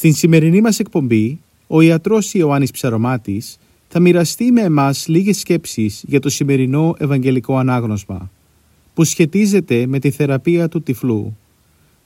Στην 0.00 0.14
σημερινή 0.14 0.60
μας 0.60 0.78
εκπομπή, 0.78 1.40
ο 1.66 1.80
ιατρός 1.80 2.34
Ιωάννης 2.34 2.70
Ψαρωμάτης 2.70 3.58
θα 3.88 4.00
μοιραστεί 4.00 4.52
με 4.52 4.60
εμάς 4.60 5.08
λίγες 5.08 5.38
σκέψεις 5.38 6.04
για 6.06 6.20
το 6.20 6.28
σημερινό 6.28 6.94
Ευαγγελικό 6.98 7.56
Ανάγνωσμα, 7.56 8.30
που 8.94 9.04
σχετίζεται 9.04 9.86
με 9.86 9.98
τη 9.98 10.10
θεραπεία 10.10 10.68
του 10.68 10.82
τυφλού, 10.82 11.36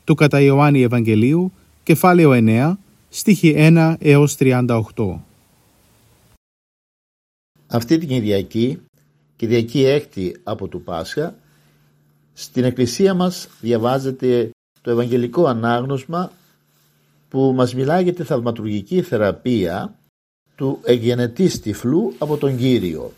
του 0.05 0.15
κατά 0.15 0.41
Ιωάννη 0.41 0.83
Ευαγγελίου, 0.83 1.53
κεφάλαιο 1.83 2.31
9, 2.33 2.79
στίχη 3.09 3.55
1 3.57 3.95
έως 3.99 4.37
38. 4.39 5.21
Αυτή 7.67 7.99
την 7.99 8.09
Κυριακή, 8.09 8.81
Κυριακή 9.37 9.85
έκτη 9.85 10.37
από 10.43 10.69
του 10.69 10.83
Πάσχα, 10.83 11.37
στην 12.33 12.65
Εκκλησία 12.65 13.15
μας 13.15 13.49
διαβάζεται 13.61 14.51
το 14.81 14.91
Ευαγγελικό 14.91 15.47
Ανάγνωσμα 15.47 16.33
που 17.35 17.53
μας 17.55 17.75
μιλάει 17.75 18.03
για 18.03 18.15
τη 18.15 18.23
θαυματουργική 18.23 19.03
θεραπεία 19.03 19.99
του 20.55 20.79
εγγενετής 20.83 21.61
τυφλού 21.61 22.15
από 22.19 22.37
τον 22.37 22.57
Κύριο. 22.57 23.13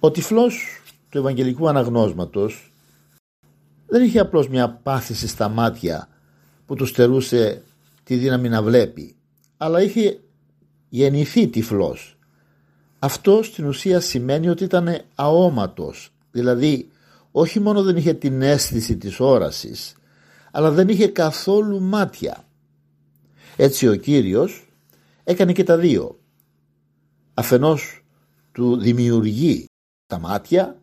Ο 0.00 0.10
τυφλός 0.10 0.82
του 1.08 1.18
Ευαγγελικού 1.18 1.68
Αναγνώσματος 1.68 2.72
δεν 3.86 4.02
είχε 4.02 4.18
απλώς 4.18 4.48
μια 4.48 4.70
πάθηση 4.70 5.28
στα 5.28 5.48
μάτια 5.48 6.08
που 6.66 6.74
του 6.74 6.86
στερούσε 6.86 7.62
τη 8.04 8.16
δύναμη 8.16 8.48
να 8.48 8.62
βλέπει, 8.62 9.14
αλλά 9.56 9.82
είχε 9.82 10.20
γεννηθεί 10.88 11.48
τυφλός. 11.48 12.16
Αυτό 12.98 13.42
στην 13.42 13.66
ουσία 13.66 14.00
σημαίνει 14.00 14.48
ότι 14.48 14.64
ήταν 14.64 15.00
αόματος, 15.14 16.10
δηλαδή 16.30 16.88
όχι 17.32 17.60
μόνο 17.60 17.82
δεν 17.82 17.96
είχε 17.96 18.14
την 18.14 18.42
αίσθηση 18.42 18.96
της 18.96 19.20
όρασης, 19.20 19.94
αλλά 20.56 20.70
δεν 20.70 20.88
είχε 20.88 21.06
καθόλου 21.06 21.80
μάτια. 21.80 22.44
Έτσι 23.56 23.88
ο 23.88 23.94
Κύριος 23.94 24.68
έκανε 25.24 25.52
και 25.52 25.64
τα 25.64 25.78
δύο. 25.78 26.18
Αφενός 27.34 28.04
του 28.52 28.76
δημιουργεί 28.76 29.64
τα 30.06 30.18
μάτια 30.18 30.80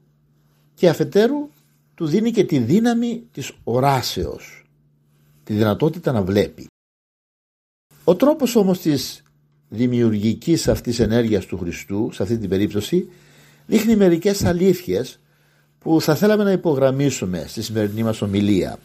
και 0.73 0.89
αφετέρου 0.89 1.49
του 1.95 2.05
δίνει 2.05 2.31
και 2.31 2.43
τη 2.43 2.59
δύναμη 2.59 3.27
της 3.31 3.51
οράσεως, 3.63 4.65
τη 5.43 5.53
δυνατότητα 5.53 6.11
να 6.11 6.21
βλέπει. 6.21 6.67
Ο 8.03 8.15
τρόπος 8.15 8.55
όμως 8.55 8.79
της 8.79 9.23
δημιουργικής 9.69 10.67
αυτής 10.67 10.99
ενέργειας 10.99 11.45
του 11.45 11.57
Χριστού, 11.57 12.09
σε 12.11 12.23
αυτή 12.23 12.37
την 12.37 12.49
περίπτωση, 12.49 13.09
δείχνει 13.65 13.95
μερικές 13.95 14.43
αλήθειες 14.43 15.19
που 15.79 16.01
θα 16.01 16.15
θέλαμε 16.15 16.43
να 16.43 16.51
υπογραμμίσουμε 16.51 17.45
στη 17.47 17.61
σημερινή 17.61 18.03
μας 18.03 18.21
ομιλία. 18.21 18.79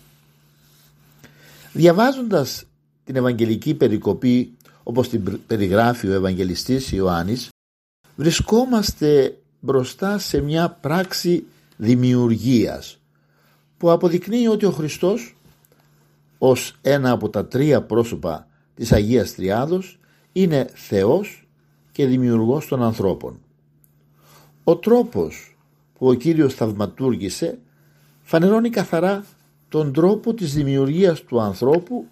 Διαβάζοντας 1.79 2.65
την 3.05 3.17
Ευαγγελική 3.17 3.75
περικοπή 3.75 4.57
όπως 4.83 5.09
την 5.09 5.41
περιγράφει 5.47 6.09
ο 6.09 6.13
Ευαγγελιστής 6.13 6.93
Ιωάννης 6.93 7.49
βρισκόμαστε 8.17 9.39
μπροστά 9.61 10.19
σε 10.19 10.41
μια 10.41 10.71
πράξη 10.71 11.45
δημιουργίας 11.77 12.99
που 13.77 13.91
αποδεικνύει 13.91 14.49
ότι 14.49 14.65
ο 14.65 14.71
Χριστός 14.71 15.37
ως 16.39 16.77
ένα 16.83 17.11
από 17.11 17.29
τα 17.29 17.47
τρία 17.47 17.83
πρόσωπα 17.83 18.47
της 18.75 18.93
Αγίας 18.93 19.35
Τριάδος 19.35 19.99
είναι 20.33 20.69
Θεός 20.75 21.49
και 21.93 22.07
δημιουργός 22.07 22.67
των 22.67 22.83
ανθρώπων. 22.83 23.41
Ο 24.65 24.77
τρόπος 24.77 25.57
που 25.99 26.09
ο 26.09 26.15
Κύριος 26.15 26.55
θαυματούργησε 26.55 27.59
φανερώνει 28.23 28.71
καθαρά 28.71 29.25
τον 29.69 29.93
τρόπο 29.93 30.35
της 30.35 30.55
δημιουργίας 30.55 31.23
του 31.23 31.41
ανθρώπου 31.41 32.07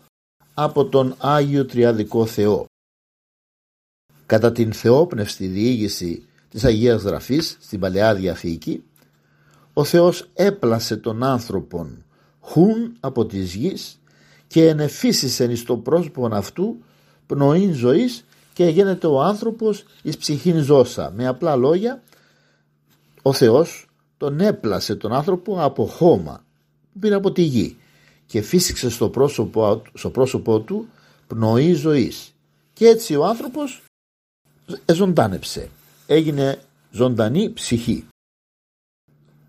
από 0.54 0.84
τον 0.84 1.14
Άγιο 1.18 1.66
Τριαδικό 1.66 2.26
Θεό. 2.26 2.64
Κατά 4.26 4.52
την 4.52 4.72
θεόπνευστη 4.72 5.46
διήγηση 5.46 6.26
της 6.48 6.64
Αγίας 6.64 7.02
Γραφής 7.02 7.56
στην 7.60 7.80
Παλαιά 7.80 8.14
Διαθήκη, 8.14 8.84
ο 9.72 9.84
Θεός 9.84 10.28
έπλασε 10.34 10.96
τον 10.96 11.22
άνθρωπον 11.22 12.04
χουν 12.40 12.96
από 13.00 13.26
της 13.26 13.54
γης 13.54 14.00
και 14.46 14.68
ενεφύσισεν 14.68 15.50
εις 15.50 15.64
το 15.64 15.76
πρόσωπον 15.76 16.32
αυτού 16.32 16.82
πνοήν 17.26 17.74
ζωής 17.74 18.24
και 18.52 18.64
γίνεται 18.64 19.06
ο 19.06 19.20
άνθρωπος 19.20 19.84
εις 20.02 20.16
ψυχήν 20.16 20.62
ζώσα. 20.62 21.12
Με 21.16 21.26
απλά 21.26 21.56
λόγια, 21.56 22.02
ο 23.22 23.32
Θεός 23.32 23.88
τον 24.16 24.40
έπλασε 24.40 24.94
τον 24.94 25.12
άνθρωπο 25.12 25.62
από 25.62 25.86
χώμα 25.86 26.40
που 26.40 26.45
πήρε 27.00 27.14
από 27.14 27.32
τη 27.32 27.42
γη 27.42 27.76
και 28.26 28.40
φύσηξε 28.40 28.90
στο 28.90 29.08
πρόσωπο, 29.08 29.82
στο 29.94 30.10
πρόσωπό 30.10 30.60
του 30.60 30.88
πνοή 31.26 31.72
ζωής. 31.72 32.34
Και 32.72 32.86
έτσι 32.86 33.16
ο 33.16 33.24
άνθρωπος 33.24 33.82
ζωντάνεψε, 34.92 35.68
έγινε 36.06 36.58
ζωντανή 36.90 37.50
ψυχή. 37.50 38.06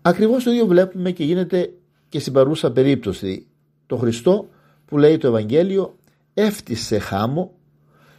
Ακριβώς 0.02 0.44
το 0.44 0.50
ίδιο 0.50 0.66
βλέπουμε 0.66 1.10
και 1.10 1.24
γίνεται 1.24 1.72
και 2.08 2.20
στην 2.20 2.32
παρούσα 2.32 2.72
περίπτωση. 2.72 3.46
Το 3.86 3.96
Χριστό 3.96 4.48
που 4.86 4.98
λέει 4.98 5.18
το 5.18 5.26
Ευαγγέλιο 5.26 5.96
έφτισε 6.34 6.98
χάμο 6.98 7.52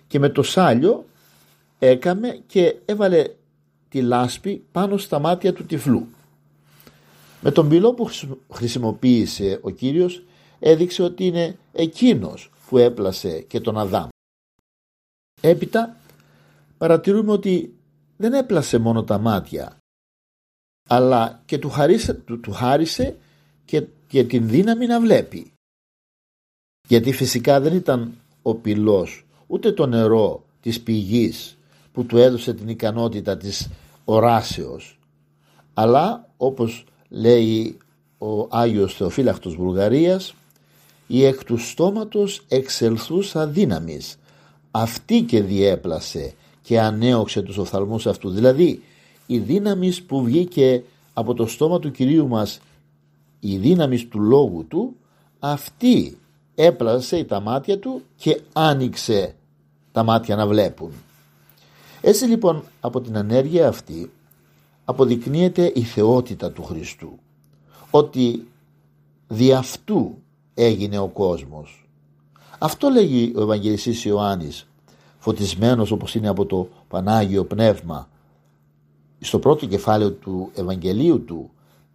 και 0.08 0.20
με 0.20 0.30
το 0.30 0.44
σάλιο 0.44 1.06
έκαμε 1.80 2.42
και 2.48 2.76
έβαλε 2.86 3.24
τη 3.90 4.02
λάσπη 4.02 4.64
πάνω 4.72 4.98
στα 4.98 5.20
μάτια 5.20 5.54
του 5.54 5.66
τυφλού. 5.66 6.08
Με 7.42 7.52
τον 7.52 7.70
πυλό 7.70 7.94
που 7.94 8.10
χρησιμοποίησε 8.52 9.60
ο 9.62 9.70
Κύριος 9.70 10.24
έδειξε 10.60 11.04
ότι 11.04 11.26
είναι 11.26 11.58
εκείνος 11.72 12.52
που 12.68 12.78
έπλασε 12.78 13.42
και 13.42 13.60
τον 13.60 13.78
Αδάμ. 13.78 14.08
Έπειτα 15.42 15.98
παρατηρούμε 16.78 17.32
ότι 17.32 17.74
δεν 18.18 18.34
έπλασε 18.34 18.78
μόνο 18.78 19.04
τα 19.04 19.18
μάτια 19.18 19.78
αλλά 20.90 21.42
και 21.46 21.58
του, 21.58 21.70
χαρίσε, 21.70 22.14
του, 22.14 22.52
χάρισε 22.52 23.18
και, 23.66 23.88
και 24.08 24.24
την 24.24 24.48
δύναμη 24.48 24.86
να 24.86 25.00
βλέπει. 25.00 25.52
Γιατί 26.88 27.12
φυσικά 27.12 27.60
δεν 27.60 27.76
ήταν 27.76 28.14
ο 28.42 28.56
πυλός 28.56 29.26
ούτε 29.48 29.72
το 29.72 29.86
νερό 29.86 30.46
της 30.62 30.82
πηγής 30.82 31.58
που 31.92 32.06
του 32.06 32.18
έδωσε 32.18 32.54
την 32.54 32.68
ικανότητα 32.68 33.38
της 33.38 33.70
οράσεως 34.06 35.00
αλλά 35.74 36.30
όπως 36.38 36.86
λέει 37.10 37.78
ο 38.18 38.48
Άγιος 38.50 38.94
Θεοφύλακτος 38.94 39.56
Βουλγαρίας 39.56 40.34
η 41.08 41.26
εκ 41.26 41.44
του 41.44 41.58
στόματος 41.58 42.42
εξελθούσα 42.48 43.48
δύναμης. 43.48 44.18
Αυτή 44.72 45.22
και 45.22 45.42
διέπλασε 45.42 46.34
και 46.62 46.80
ανέωξε 46.80 47.42
τους 47.42 47.58
οφθαλμούς 47.58 48.08
αυτού 48.08 48.30
δηλαδή 48.30 48.82
η 49.26 49.38
δύναμης 49.38 50.04
που 50.04 50.24
βγήκε 50.24 50.84
από 51.14 51.34
το 51.34 51.48
στόμα 51.48 51.80
του 51.80 51.92
Κυρίου 51.92 52.28
μας 52.28 52.60
η 53.40 53.58
δύναμης 53.58 54.08
του 54.08 54.20
λόγου 54.20 54.66
του 54.68 54.96
αυτή 55.40 56.18
έπλασε 56.56 57.24
τα 57.24 57.40
μάτια 57.40 57.80
του 57.80 58.02
και 58.16 58.42
άνοιξε 58.54 59.36
τα 59.92 60.04
μάτια 60.04 60.36
να 60.36 60.48
βλέπουν. 60.48 60.92
Έτσι 62.02 62.26
λοιπόν 62.26 62.64
από 62.80 63.02
την 63.02 63.18
ανέργεια 63.18 63.68
αυτή 63.68 64.12
αποδεικνύεται 64.90 65.72
η 65.76 65.82
θεότητα 65.82 66.52
του 66.52 66.64
Χριστού. 66.64 67.20
Ότι 67.90 68.48
δι' 69.28 69.54
αυτού 69.54 70.16
έγινε 70.54 70.98
ο 70.98 71.08
κόσμος. 71.08 71.90
Αυτό 72.60 72.90
λέγει 72.90 73.34
ο 73.36 73.42
Ευαγγελιστής 73.42 74.06
Ιωάννης 74.06 74.68
φωτισμένος 75.20 75.92
όπως 75.92 76.16
είναι 76.16 76.28
από 76.28 76.46
το 76.46 76.68
Πανάγιο 76.88 77.46
Πνεύμα 77.46 78.10
στο 79.20 79.40
πρώτο 79.40 79.66
κεφάλαιο 79.66 80.12
του 80.12 80.52
Ευαγγελίου 80.54 81.24
του 81.24 81.50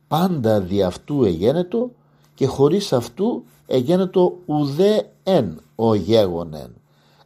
πάντα 0.08 0.60
δι' 0.60 0.82
αυτού 0.82 1.24
εγένετο 1.24 1.90
και 2.34 2.46
χωρίς 2.46 2.92
αυτού 2.92 3.44
εγένετο 3.66 4.36
ουδέ 4.46 5.10
εν 5.22 5.60
ο 5.74 5.94
γέγονεν. 5.94 6.74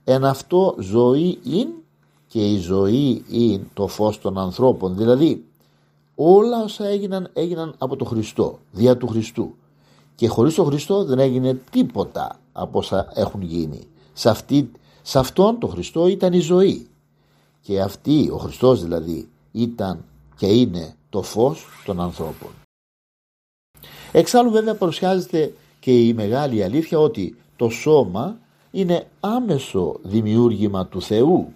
Εν 0.04 0.24
αυτό 0.24 0.74
ζωή 0.78 1.38
είναι 1.42 1.74
και 2.26 2.50
η 2.52 2.58
ζωή 2.58 3.24
είναι 3.30 3.66
το 3.74 3.86
φως 3.86 4.20
των 4.20 4.38
ανθρώπων 4.38 4.96
δηλαδή 4.96 5.42
όλα 6.20 6.62
όσα 6.62 6.86
έγιναν 6.86 7.30
έγιναν 7.32 7.74
από 7.78 7.96
τον 7.96 8.06
Χριστό 8.06 8.58
δια 8.72 8.96
του 8.96 9.06
Χριστού. 9.06 9.54
Και 10.14 10.28
χωρίς 10.28 10.54
τον 10.54 10.66
Χριστό 10.66 11.04
δεν 11.04 11.18
έγινε 11.18 11.60
τίποτα 11.70 12.38
από 12.52 12.78
όσα 12.78 13.12
έχουν 13.14 13.42
γίνει. 13.42 13.86
Σε, 14.12 14.28
αυτή, 14.28 14.70
σε 15.02 15.18
αυτόν 15.18 15.58
τον 15.58 15.70
Χριστό 15.70 16.06
ήταν 16.06 16.32
η 16.32 16.38
ζωή. 16.38 16.86
Και 17.60 17.80
αυτή 17.80 18.30
ο 18.32 18.36
Χριστός 18.36 18.82
δηλαδή 18.82 19.28
ήταν 19.52 20.04
και 20.36 20.46
είναι 20.46 20.94
το 21.10 21.22
φως 21.22 21.66
των 21.84 22.00
ανθρώπων. 22.00 22.48
Εξάλλου 24.12 24.50
βέβαια 24.50 24.74
παρουσιάζεται 24.74 25.54
και 25.80 26.06
η 26.06 26.14
μεγάλη 26.14 26.62
αλήθεια 26.62 26.98
ότι 26.98 27.36
το 27.56 27.68
σώμα 27.68 28.38
είναι 28.70 29.06
άμεσο 29.20 29.96
δημιούργημα 30.02 30.86
του 30.86 31.02
Θεού 31.02 31.52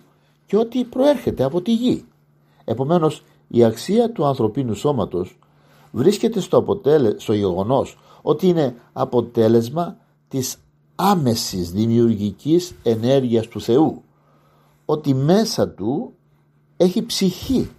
και 0.47 0.57
ότι 0.57 0.85
προέρχεται 0.85 1.43
από 1.43 1.61
τη 1.61 1.75
γη. 1.75 2.05
Επομένως 2.65 3.23
η 3.55 3.65
αξία 3.65 4.13
του 4.13 4.27
ανθρωπίνου 4.27 4.75
σώματος 4.75 5.39
βρίσκεται 5.91 6.41
στο, 6.41 6.57
αποτέλε... 6.57 7.19
στο 7.19 7.33
γεγονός 7.33 7.99
ότι 8.23 8.47
είναι 8.47 8.75
αποτέλεσμα 8.93 9.97
της 10.29 10.57
άμεσης 10.95 11.71
δημιουργικής 11.71 12.75
ενέργειας 12.83 13.49
του 13.49 13.61
Θεού 13.61 14.03
ότι 14.85 15.15
μέσα 15.15 15.69
του 15.69 16.13
έχει 16.77 17.07
ψυχή 17.07 17.71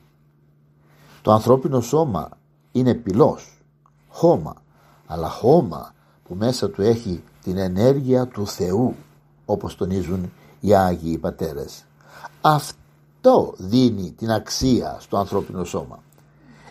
το 1.21 1.31
ανθρώπινο 1.31 1.81
σώμα 1.81 2.29
είναι 2.71 2.93
πυλός 2.93 3.63
χώμα 4.09 4.55
αλλά 5.05 5.29
χώμα 5.29 5.93
που 6.23 6.35
μέσα 6.35 6.69
του 6.69 6.81
έχει 6.81 7.23
την 7.43 7.57
ενέργεια 7.57 8.27
του 8.27 8.47
Θεού 8.47 8.95
όπως 9.45 9.75
τονίζουν 9.75 10.31
οι 10.59 10.75
Άγιοι 10.75 11.17
Πατέρες. 11.17 11.85
Αυτό 13.25 13.53
δίνει 13.57 14.11
την 14.11 14.31
αξία 14.31 14.97
στο 14.99 15.17
ανθρώπινο 15.17 15.63
σώμα. 15.63 16.03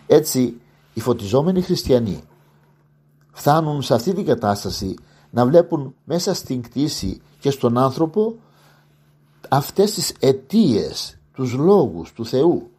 Έτσι 0.07 0.61
οι 0.93 0.99
φωτιζόμενοι 0.99 1.61
χριστιανοί 1.61 2.23
φτάνουν 3.31 3.81
σε 3.81 3.93
αυτή 3.93 4.13
την 4.13 4.25
κατάσταση 4.25 4.95
να 5.29 5.45
βλέπουν 5.45 5.95
μέσα 6.03 6.33
στην 6.33 6.61
κτήση 6.61 7.21
και 7.39 7.49
στον 7.49 7.77
άνθρωπο 7.77 8.35
αυτές 9.49 9.91
τις 9.91 10.13
αιτίες, 10.19 11.17
τους 11.33 11.53
λόγους 11.53 12.13
του 12.13 12.25
Θεού. 12.25 12.69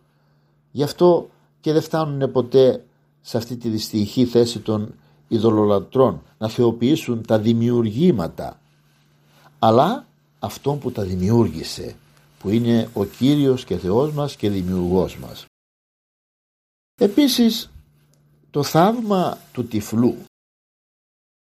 Γι' 0.70 0.82
αυτό 0.82 1.28
και 1.60 1.72
δεν 1.72 1.82
φτάνουν 1.82 2.32
ποτέ 2.32 2.84
σε 3.20 3.36
αυτή 3.36 3.56
τη 3.56 3.68
δυστυχή 3.68 4.24
θέση 4.24 4.58
των 4.58 4.94
ειδωλολατρών 5.28 6.22
να 6.38 6.48
θεοποιήσουν 6.48 7.26
τα 7.26 7.38
δημιουργήματα 7.38 8.60
αλλά 9.58 10.06
αυτόν 10.38 10.78
που 10.78 10.92
τα 10.92 11.02
δημιούργησε 11.02 11.96
που 12.44 12.50
είναι 12.50 12.90
ο 12.92 13.04
Κύριος 13.04 13.64
και 13.64 13.76
Θεός 13.76 14.12
μας 14.12 14.36
και 14.36 14.50
Δημιουργός 14.50 15.18
μας. 15.18 15.46
Επίσης 17.00 17.70
το 18.50 18.62
θαύμα 18.62 19.38
του 19.52 19.66
τυφλού 19.66 20.16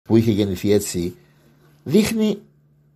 που 0.01 0.15
είχε 0.15 0.31
γεννηθεί 0.31 0.71
έτσι 0.71 1.15
δείχνει 1.83 2.41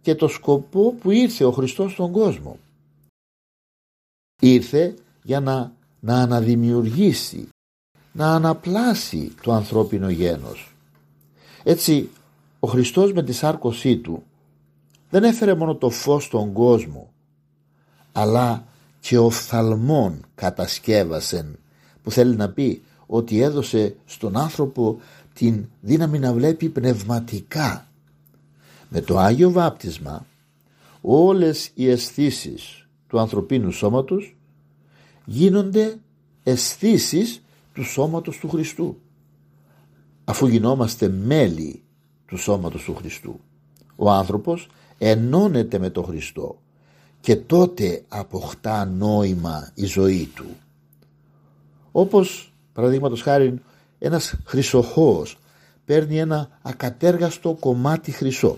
και 0.02 0.16
το 0.16 0.28
σκοπό 0.28 0.92
που 0.92 1.12
ήρθε 1.12 1.44
ο 1.44 1.52
Χριστός 1.52 1.92
στον 1.92 2.12
κόσμο. 2.12 2.58
Ήρθε 4.42 4.96
για 5.24 5.40
να, 5.40 5.74
να 6.00 6.22
αναδημιουργήσει, 6.22 7.50
να 8.12 8.36
αναπλάσει 8.36 9.36
το 9.42 9.52
ανθρώπινο 9.52 10.10
γένος. 10.10 10.76
Έτσι 11.64 12.10
ο 12.60 12.68
Χριστός 12.68 13.14
με 13.14 13.24
τη 13.24 13.32
σάρκωσή 13.32 13.98
του 13.98 14.24
δεν 15.10 15.24
έφερε 15.24 15.54
μόνο 15.54 15.76
το 15.76 15.90
φως 15.90 16.24
στον 16.24 16.54
κόσμο 16.54 17.12
αλλά 18.12 18.66
και 19.00 19.18
οφθαλμών 19.18 20.26
κατασκεύασεν 20.36 21.60
που 22.04 22.12
θέλει 22.12 22.36
να 22.36 22.50
πει 22.50 22.84
ότι 23.06 23.42
έδωσε 23.42 23.96
στον 24.06 24.38
άνθρωπο 24.38 25.00
την 25.34 25.66
δύναμη 25.82 26.20
να 26.20 26.34
βλέπει 26.34 26.70
πνευματικά. 26.70 27.88
Με 28.90 29.02
το 29.02 29.18
Άγιο 29.18 29.52
Βάπτισμα 29.52 30.26
όλες 31.02 31.72
οι 31.74 31.90
αισθήσεις 31.90 32.88
του 33.08 33.20
ανθρωπίνου 33.20 33.72
σώματος 33.72 34.36
γίνονται 35.26 36.00
αισθήσεις 36.44 37.42
του 37.74 37.84
σώματος 37.84 38.38
του 38.38 38.50
Χριστού 38.50 38.98
αφού 40.24 40.48
γινόμαστε 40.48 41.10
μέλη 41.10 41.84
του 42.26 42.38
σώματος 42.38 42.84
του 42.84 42.96
Χριστού. 42.96 43.40
Ο 43.96 44.12
άνθρωπος 44.12 44.70
ενώνεται 44.98 45.80
με 45.80 45.90
τον 45.90 46.04
Χριστό 46.04 46.62
και 47.22 47.36
τότε 47.36 48.04
αποκτά 48.08 48.86
νόημα 48.86 49.72
η 49.74 49.86
ζωή 49.86 50.32
του. 50.36 50.46
Όπως 51.92 52.54
παραδείγματος 52.74 53.22
χάρη 53.22 53.62
ένας 54.00 54.36
χρυσοχώος 54.46 55.38
παίρνει 55.86 56.20
ένα 56.20 56.50
ακατέργαστο 56.62 57.58
κομμάτι 57.60 58.12
χρυσό 58.12 58.58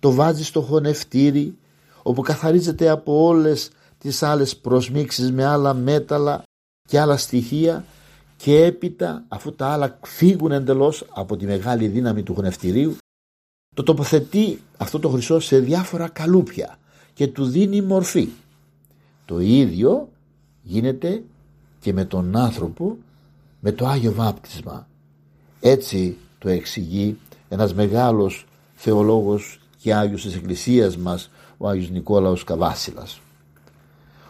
το 0.00 0.12
βάζει 0.12 0.44
στο 0.44 0.60
χωνευτήρι 0.60 1.56
όπου 2.02 2.22
καθαρίζεται 2.22 2.88
από 2.88 3.24
όλες 3.24 3.70
τις 3.98 4.22
άλλες 4.22 4.56
προσμίξεις 4.56 5.32
με 5.32 5.44
άλλα 5.44 5.74
μέταλλα 5.74 6.42
και 6.88 7.00
άλλα 7.00 7.16
στοιχεία 7.16 7.84
και 8.36 8.64
έπειτα 8.64 9.24
αφού 9.28 9.54
τα 9.54 9.66
άλλα 9.66 9.98
φύγουν 10.02 10.52
εντελώς 10.52 11.04
από 11.10 11.36
τη 11.36 11.46
μεγάλη 11.46 11.88
δύναμη 11.88 12.22
του 12.22 12.34
χωνευτηρίου 12.34 12.96
το 13.74 13.82
τοποθετεί 13.82 14.62
αυτό 14.76 14.98
το 14.98 15.08
χρυσό 15.08 15.40
σε 15.40 15.58
διάφορα 15.58 16.08
καλούπια 16.08 16.78
και 17.20 17.28
του 17.28 17.44
δίνει 17.44 17.80
μορφή. 17.80 18.28
Το 19.24 19.40
ίδιο 19.40 20.08
γίνεται 20.62 21.22
και 21.80 21.92
με 21.92 22.04
τον 22.04 22.36
άνθρωπο 22.36 22.96
με 23.60 23.72
το 23.72 23.86
Άγιο 23.86 24.12
Βάπτισμα. 24.12 24.88
Έτσι 25.60 26.16
το 26.38 26.48
εξηγεί 26.48 27.18
ένας 27.48 27.74
μεγάλος 27.74 28.46
θεολόγος 28.74 29.60
και 29.76 29.94
Άγιος 29.94 30.22
της 30.22 30.34
Εκκλησίας 30.34 30.96
μας 30.96 31.30
ο 31.56 31.68
Άγιος 31.68 31.90
Νικόλαος 31.90 32.44
Καβάσιλας. 32.44 33.20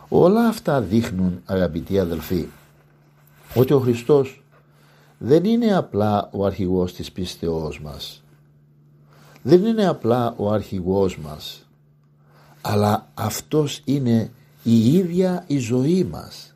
Όλα 0.09 0.49
αυτά 0.49 0.81
δείχνουν 0.81 1.41
αγαπητοί 1.45 1.99
αδελφοί 1.99 2.47
ότι 3.55 3.73
ο 3.73 3.81
Χριστός 3.81 4.43
δεν 5.19 5.45
είναι 5.45 5.77
απλά 5.77 6.31
ο 6.33 6.45
αρχηγός 6.45 6.95
της 6.95 7.13
πίστεώς 7.13 7.81
μας 7.81 8.23
δεν 9.43 9.65
είναι 9.65 9.87
απλά 9.87 10.35
ο 10.37 10.51
αρχηγός 10.51 11.19
μας 11.19 11.65
αλλά 12.61 13.11
αυτός 13.15 13.81
είναι 13.85 14.31
η 14.63 14.93
ίδια 14.93 15.45
η 15.47 15.59
ζωή 15.59 16.05
μας 16.05 16.55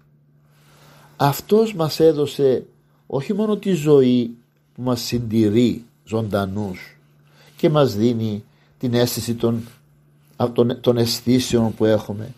αυτός 1.16 1.74
μας 1.74 2.00
έδωσε 2.00 2.66
όχι 3.06 3.32
μόνο 3.32 3.56
τη 3.56 3.72
ζωή 3.72 4.36
που 4.74 4.82
μας 4.82 5.00
συντηρεί 5.00 5.84
ζωντανούς 6.04 6.98
και 7.56 7.70
μας 7.70 7.94
δίνει 7.94 8.44
την 8.78 8.94
αίσθηση 8.94 9.34
των, 9.34 9.68
των, 10.52 10.80
των 10.80 10.96
αισθήσεων 10.96 11.74
που 11.74 11.84
έχουμε 11.84 12.34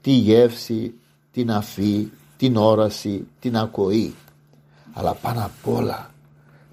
τη 0.00 0.10
γεύση, 0.10 0.94
την 1.32 1.50
αφή, 1.50 2.08
την 2.36 2.56
όραση, 2.56 3.26
την 3.40 3.56
ακοή 3.56 4.14
αλλά 4.92 5.14
πάνω 5.14 5.44
απ' 5.44 5.68
όλα 5.68 6.14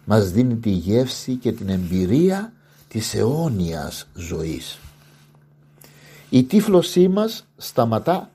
μας 0.06 0.32
δίνει 0.32 0.56
τη 0.56 0.70
γεύση 0.70 1.36
και 1.36 1.52
την 1.52 1.70
εμπειρία 1.70 2.54
της 2.88 3.14
αιώνιας 3.14 4.08
ζωής. 4.14 4.80
Η 6.30 6.44
τύφλωσή 6.44 7.08
μας 7.08 7.46
σταματά 7.58 8.30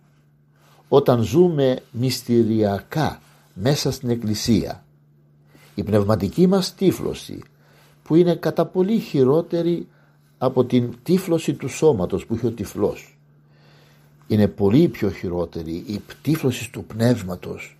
όταν 0.88 1.23
ζούμε 1.23 1.82
μυστηριακά 1.90 3.20
μέσα 3.54 3.90
στην 3.90 4.11
εκκλησία. 4.11 4.85
Η 5.75 5.82
πνευματική 5.82 6.47
μας 6.47 6.75
τύφλωση 6.75 7.42
που 8.02 8.14
είναι 8.14 8.35
κατά 8.35 8.66
πολύ 8.66 8.99
χειρότερη 8.99 9.88
από 10.38 10.64
την 10.64 10.94
τύφλωση 11.02 11.54
του 11.54 11.68
σώματος 11.68 12.26
που 12.26 12.35
είχε 12.35 12.47
ο 12.47 12.50
τυφλός. 12.50 13.18
Είναι 14.26 14.47
πολύ 14.47 14.88
πιο 14.88 15.11
χειρότερη 15.11 15.73
η 15.87 16.00
τύφλωση 16.23 16.73
του 16.73 16.85
πνεύματος. 16.85 17.76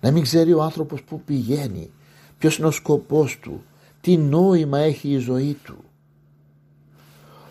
Να 0.00 0.10
μην 0.10 0.22
ξέρει 0.22 0.52
ο 0.52 0.62
άνθρωπος 0.62 1.02
που 1.02 1.20
πηγαίνει, 1.20 1.90
ποιος 2.38 2.58
είναι 2.58 2.66
ο 2.66 2.70
σκοπός 2.70 3.38
του, 3.38 3.62
τι 4.00 4.16
νόημα 4.16 4.78
έχει 4.78 5.08
η 5.08 5.16
ζωή 5.16 5.56
του 5.64 5.76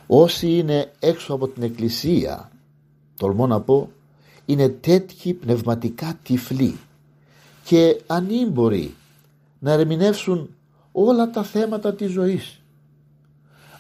όσοι 0.08 0.58
είναι 0.58 0.92
έξω 1.00 1.34
από 1.34 1.48
την 1.48 1.64
εκκλησία 1.64 2.52
τολμώ 3.18 3.48
να 3.48 3.62
πω 3.62 3.90
είναι 4.46 4.70
τέτοιοι 4.70 5.34
πνευματικά 5.34 6.20
τυφλοί. 6.24 6.78
Και 7.64 8.02
ανήμποροι 8.08 8.96
να 9.60 9.72
ερμηνεύσουν 9.72 10.50
όλα 10.92 11.30
τα 11.30 11.44
θέματα 11.44 11.94
της 11.94 12.12
ζωής. 12.12 12.62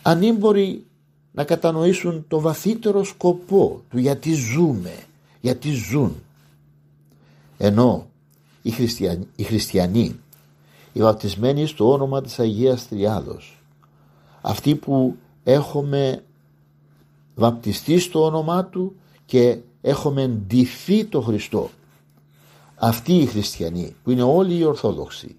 Ανήμποροι 0.01 0.85
να 1.31 1.43
κατανοήσουν 1.43 2.25
το 2.27 2.39
βαθύτερο 2.39 3.03
σκοπό 3.03 3.81
του 3.89 3.97
γιατί 3.97 4.33
ζούμε 4.33 4.93
γιατί 5.41 5.71
ζουν. 5.71 6.15
Ενώ 7.57 8.07
οι 8.61 8.71
χριστιανοί, 8.71 9.27
οι, 9.35 9.43
χριστιανοί, 9.43 10.19
οι 10.93 11.01
βαπτισμένοι 11.01 11.65
στο 11.65 11.91
όνομα 11.91 12.21
της 12.21 12.39
Αγίας 12.39 12.87
Τριάδος 12.87 13.57
αυτοί 14.41 14.75
που 14.75 15.15
έχουμε 15.43 16.23
βαπτιστεί 17.35 17.99
στο 17.99 18.23
όνομά 18.25 18.65
Του 18.65 18.95
και 19.25 19.57
έχουμε 19.81 20.27
ντυθεί 20.27 21.05
το 21.05 21.21
Χριστό. 21.21 21.69
Αυτοί 22.75 23.13
οι 23.13 23.25
χριστιανοί 23.25 23.95
που 24.03 24.11
είναι 24.11 24.23
όλοι 24.23 24.57
οι 24.57 24.63
Ορθόδοξοι 24.63 25.35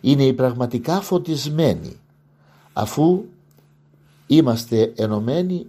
είναι 0.00 0.24
οι 0.24 0.32
πραγματικά 0.32 1.00
φωτισμένοι 1.00 1.96
αφού 2.72 3.24
είμαστε 4.26 4.92
ενωμένοι 4.96 5.66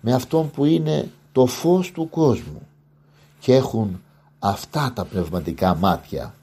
με 0.00 0.12
αυτόν 0.14 0.50
που 0.50 0.64
είναι 0.64 1.10
το 1.32 1.46
φως 1.46 1.92
του 1.92 2.08
κόσμου 2.08 2.68
και 3.40 3.54
έχουν 3.54 4.00
αυτά 4.38 4.92
τα 4.94 5.04
πνευματικά 5.04 5.74
μάτια 5.74 6.34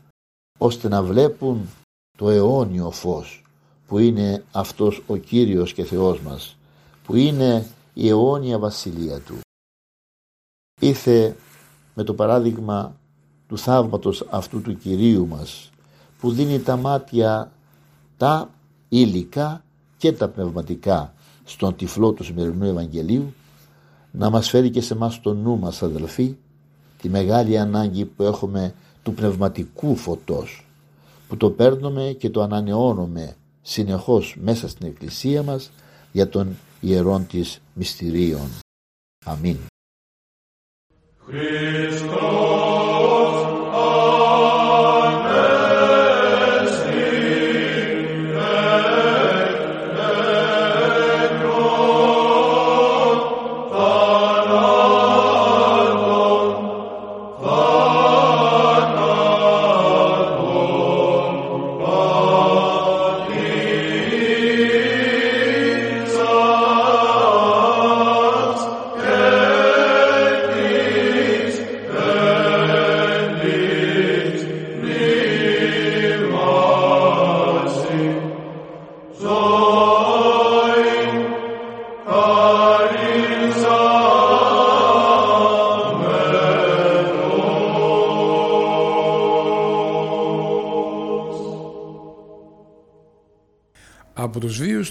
ώστε 0.58 0.88
να 0.88 1.04
βλέπουν 1.04 1.70
το 2.18 2.30
αιώνιο 2.30 2.92
φως 2.92 3.44
που 3.88 3.98
είναι 3.98 4.44
αυτός 4.52 5.04
ο 5.08 5.16
Κύριος 5.16 5.74
και 5.74 5.84
Θεός 5.84 6.22
μας 6.22 6.58
που 7.12 7.18
είναι 7.18 7.68
η 7.94 8.10
αιώνια 8.10 8.60
βασιλεία 8.60 9.20
Του. 9.20 9.40
Ήθε 10.82 11.36
με 11.96 12.04
το 12.04 12.14
παράδειγμα 12.14 12.96
του 13.48 13.58
θαύματος 13.58 14.26
αυτού 14.30 14.62
του 14.62 14.78
Κυρίου 14.78 15.28
μας 15.28 15.70
που 16.20 16.32
δίνει 16.32 16.60
τα 16.60 16.76
μάτια 16.76 17.52
τα 18.18 18.50
υλικά 18.90 19.64
και 19.98 20.12
τα 20.12 20.28
πνευματικά 20.28 21.14
στον 21.44 21.76
τυφλό 21.76 22.12
του 22.12 22.24
σημερινού 22.24 22.66
Ευαγγελίου 22.66 23.34
να 24.12 24.30
μας 24.30 24.50
φέρει 24.50 24.70
και 24.70 24.82
σε 24.82 24.96
μας 24.96 25.22
το 25.22 25.34
νου 25.34 25.60
μας 25.60 25.84
αδελφοί 25.84 26.36
τη 27.02 27.10
μεγάλη 27.10 27.60
ανάγκη 27.60 28.06
που 28.06 28.24
έχουμε 28.24 28.74
του 29.04 29.14
πνευματικού 29.14 29.96
φωτός 29.96 30.68
που 31.28 31.38
το 31.38 31.50
παίρνουμε 31.50 32.16
και 32.20 32.30
το 32.30 32.42
ανανεώνουμε 32.42 33.36
συνεχώς 33.62 34.38
μέσα 34.42 34.68
στην 34.68 34.88
εκκλησία 34.88 35.44
μας 35.44 35.72
για 36.12 36.30
τον 36.30 36.56
ιερών 36.82 37.28
της 37.28 37.62
μυστηρίων. 37.74 38.50
Αμήν. 39.26 39.58
από 42.12 42.61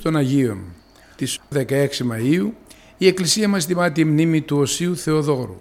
τους 0.00 0.10
βίους 0.10 0.14
των 0.14 0.16
Αγίων. 0.16 0.64
Της 1.16 1.38
16 1.54 2.04
Μαΐου 2.10 2.50
η 2.98 3.06
Εκκλησία 3.06 3.48
μας 3.48 3.66
τιμά 3.66 3.92
τη 3.92 4.04
μνήμη 4.04 4.40
του 4.40 4.56
Οσίου 4.56 4.96
Θεοδόρου. 4.96 5.58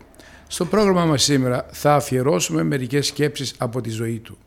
Στο 0.48 0.66
πρόγραμμα 0.66 1.06
μας 1.06 1.24
σήμερα 1.24 1.66
θα 1.72 1.96
αφιερώσουμε 1.96 2.64
μερικές 2.64 3.08
σκέψεις 3.08 3.54
από 3.58 3.82
τη 3.82 3.90
ζωή 3.90 4.20
του. 4.20 4.38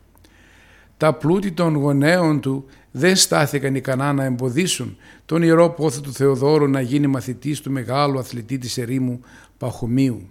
Τα 0.97 1.13
πλούτη 1.13 1.51
των 1.51 1.75
γονέων 1.75 2.39
του 2.39 2.65
δεν 2.91 3.15
στάθηκαν 3.15 3.75
ικανά 3.75 4.13
να 4.13 4.23
εμποδίσουν 4.23 4.97
τον 5.25 5.43
ιερό 5.43 5.69
πόθο 5.69 6.01
του 6.01 6.13
Θεοδόρου 6.13 6.67
να 6.67 6.81
γίνει 6.81 7.07
μαθητής 7.07 7.61
του 7.61 7.71
μεγάλου 7.71 8.19
αθλητή 8.19 8.57
της 8.57 8.77
ερήμου 8.77 9.21
Παχωμίου. 9.57 10.29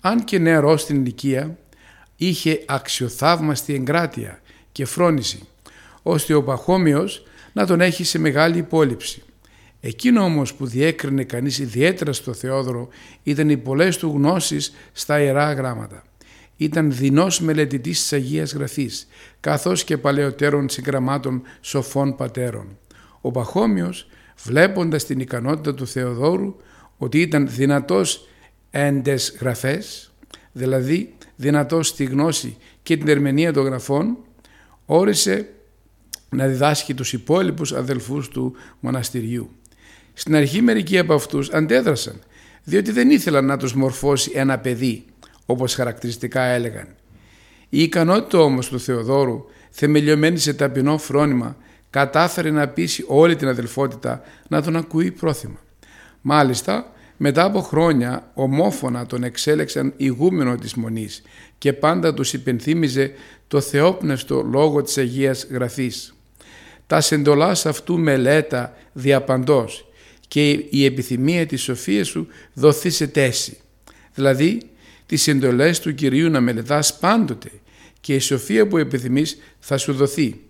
Αν 0.00 0.24
και 0.24 0.38
νεαρός 0.38 0.80
στην 0.80 0.96
ηλικία, 0.96 1.58
είχε 2.16 2.64
αξιοθαύμαστη 2.66 3.74
εγκράτεια 3.74 4.40
και 4.72 4.84
φρόνηση, 4.84 5.48
ώστε 6.02 6.34
ο 6.34 6.42
Παχώμιος 6.42 7.22
να 7.52 7.66
τον 7.66 7.80
έχει 7.80 8.04
σε 8.04 8.18
μεγάλη 8.18 8.58
υπόλοιψη. 8.58 9.22
Εκείνο 9.80 10.22
όμως 10.22 10.54
που 10.54 10.66
διέκρινε 10.66 11.24
κανείς 11.24 11.58
ιδιαίτερα 11.58 12.12
στο 12.12 12.32
Θεόδωρο 12.32 12.88
ήταν 13.22 13.48
οι 13.48 13.56
πολλές 13.56 13.96
του 13.96 14.12
γνώσεις 14.16 14.72
στα 14.92 15.20
Ιερά 15.20 15.52
Γράμματα. 15.52 16.02
Ήταν 16.56 16.92
δεινός 16.92 17.40
μελετητής 17.40 18.00
της 18.00 18.12
Αγίας 18.12 18.52
Γραφής, 18.52 19.08
καθώς 19.40 19.84
και 19.84 19.98
παλαιότερων 19.98 20.68
συγγραμμάτων 20.68 21.42
σοφών 21.60 22.16
πατέρων. 22.16 22.78
Ο 23.20 23.30
Παχώμιος, 23.30 24.08
βλέποντας 24.44 25.04
την 25.04 25.20
ικανότητα 25.20 25.74
του 25.74 25.86
Θεοδόρου, 25.86 26.56
ότι 26.96 27.20
ήταν 27.20 27.48
δυνατός 27.50 28.28
έντες 28.70 29.36
γραφές, 29.40 30.12
δηλαδή 30.52 31.14
δυνατός 31.36 31.88
στη 31.88 32.04
γνώση 32.04 32.56
και 32.82 32.96
την 32.96 33.08
ερμηνεία 33.08 33.52
των 33.52 33.64
γραφών, 33.64 34.16
όρισε 34.86 35.48
να 36.32 36.46
διδάσκει 36.46 36.94
τους 36.94 37.12
υπόλοιπους 37.12 37.72
αδελφούς 37.72 38.28
του 38.28 38.54
μοναστηριού. 38.80 39.50
Στην 40.12 40.36
αρχή 40.36 40.62
μερικοί 40.62 40.98
από 40.98 41.14
αυτούς 41.14 41.50
αντέδρασαν, 41.50 42.20
διότι 42.64 42.92
δεν 42.92 43.10
ήθελαν 43.10 43.44
να 43.44 43.56
τους 43.56 43.74
μορφώσει 43.74 44.30
ένα 44.34 44.58
παιδί, 44.58 45.04
όπως 45.46 45.74
χαρακτηριστικά 45.74 46.42
έλεγαν. 46.42 46.86
Η 47.68 47.82
ικανότητα 47.82 48.38
όμως 48.38 48.68
του 48.68 48.80
Θεοδόρου, 48.80 49.44
θεμελιωμένη 49.70 50.38
σε 50.38 50.54
ταπεινό 50.54 50.98
φρόνημα, 50.98 51.56
κατάφερε 51.90 52.50
να 52.50 52.68
πείσει 52.68 53.04
όλη 53.06 53.36
την 53.36 53.48
αδελφότητα 53.48 54.22
να 54.48 54.62
τον 54.62 54.76
ακούει 54.76 55.10
πρόθυμα. 55.10 55.58
Μάλιστα, 56.20 56.92
μετά 57.16 57.44
από 57.44 57.60
χρόνια 57.60 58.30
ομόφωνα 58.34 59.06
τον 59.06 59.24
εξέλεξαν 59.24 59.92
ηγούμενο 59.96 60.56
της 60.56 60.74
Μονής 60.74 61.22
και 61.58 61.72
πάντα 61.72 62.14
τους 62.14 62.32
υπενθύμιζε 62.32 63.12
το 63.48 63.60
θεόπνευστο 63.60 64.42
λόγο 64.42 64.82
της 64.82 64.98
Αγίας 64.98 65.46
Γραφής 65.50 66.14
τα 66.86 67.00
σεντολάς 67.00 67.66
αυτού 67.66 67.98
μελέτα 67.98 68.76
διαπαντός 68.92 69.86
και 70.28 70.50
η 70.50 70.84
επιθυμία 70.84 71.46
της 71.46 71.62
σοφίας 71.62 72.08
σου 72.08 72.26
δοθεί 72.52 72.90
σε 72.90 73.06
τέση. 73.06 73.58
Δηλαδή, 74.14 74.60
τις 75.06 75.28
εντολές 75.28 75.80
του 75.80 75.94
Κυρίου 75.94 76.30
να 76.30 76.40
μελετάς 76.40 76.98
πάντοτε 76.98 77.50
και 78.00 78.14
η 78.14 78.18
σοφία 78.18 78.68
που 78.68 78.78
επιθυμείς 78.78 79.38
θα 79.58 79.76
σου 79.78 79.92
δοθεί. 79.92 80.40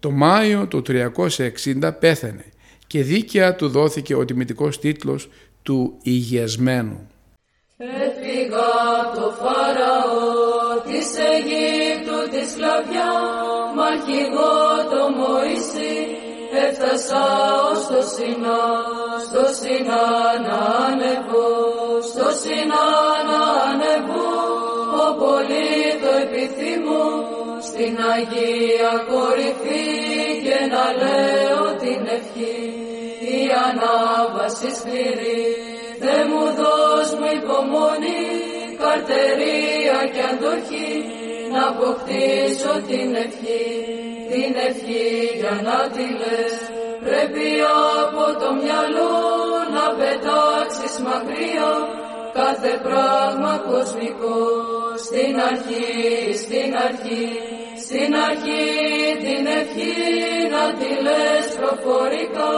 Το 0.00 0.10
Μάιο 0.10 0.66
του 0.66 0.82
360 0.82 1.92
πέθανε 1.98 2.44
και 2.86 3.02
δίκαια 3.02 3.54
του 3.54 3.68
δόθηκε 3.68 4.14
ο 4.14 4.24
τιμητικός 4.24 4.78
τίτλος 4.78 5.28
του 5.62 5.98
υγιασμένου. 6.02 7.08
Έφυγα 7.76 8.70
το 9.14 9.34
Φαραώ 9.40 10.80
της 10.84 11.06
Αιγύπτου 11.18 12.30
της 12.30 12.50
σκλαβιάς 12.50 13.74
Μα 13.76 13.88
κι 14.04 14.18
εγώ 14.18 14.63
το 14.63 14.63
Μωυσή 14.63 14.63
έφτασα 16.74 17.24
ως 17.70 17.80
το 17.90 18.00
Σινά, 18.14 18.62
στο 19.26 19.44
Σινά 19.58 20.06
να 20.46 20.58
ανεβώ, 20.88 21.52
στο 22.10 22.28
Σινά 22.40 22.86
να 23.28 23.40
ανεβώ, 23.68 24.32
ο 25.04 25.06
πολύ 25.22 25.72
το 26.02 26.10
επιθυμώ, 26.24 27.06
στην 27.68 27.94
Αγία 28.14 28.92
κορυφή 29.10 29.86
και 30.44 30.58
να 30.74 30.84
λέω 31.00 31.64
την 31.82 32.02
ευχή, 32.18 32.58
η 33.34 33.40
ανάβαση 33.66 34.68
σκληρή, 34.78 35.44
Θε 36.00 36.16
μου 36.30 36.44
δώσ' 36.58 37.14
μου 37.18 37.28
υπομονή, 37.38 38.24
καρτερία 38.80 39.98
και 40.14 40.22
αντοχή, 40.30 40.92
να 41.52 41.62
αποκτήσω 41.72 42.72
την 42.88 43.14
ευχή, 43.24 44.03
την 44.34 44.54
ευχή 44.68 45.08
για 45.40 45.54
να 45.66 45.78
τη 45.94 46.06
λες. 46.20 46.54
Πρέπει 47.06 47.48
από 48.04 48.24
το 48.40 48.48
μυαλό 48.60 49.14
να 49.76 49.84
πετάξεις 49.98 50.94
μακριά 51.08 51.72
κάθε 52.38 52.72
πράγμα 52.86 53.52
κοσμικό. 53.68 54.42
Στην 55.06 55.34
αρχή, 55.50 55.88
στην 56.42 56.70
αρχή, 56.86 57.26
στην 57.84 58.10
αρχή 58.28 58.66
την 59.24 59.44
ευχή 59.60 59.96
να 60.54 60.64
τη 60.78 60.90
λες 61.06 61.46
προφορικά 61.58 62.52